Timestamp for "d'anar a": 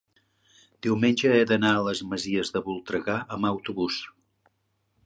1.51-1.85